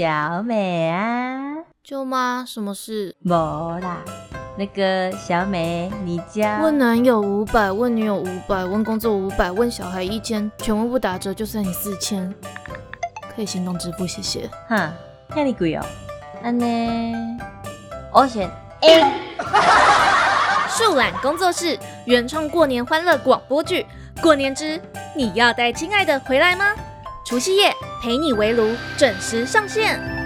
[0.00, 3.14] 小美啊，舅妈，什么事？
[3.18, 3.98] 没啦。
[4.56, 12.34] 那个小美，你家问男友五百，问女友五百，问工作五百，问小孩一千，全部不打折就算你四千，
[13.36, 14.48] 可以行动支付，谢谢。
[14.70, 14.90] 哈，
[15.36, 15.84] 那你贵哦。
[16.42, 16.66] 安呢，
[18.10, 19.04] 我选 A。
[20.70, 23.84] 树懒工作室原创过年欢乐广播剧
[24.22, 24.80] 《过年之
[25.14, 26.72] 你要带亲爱的回来吗》？
[27.30, 27.72] 除夕夜
[28.02, 30.19] 陪你围炉准时上线。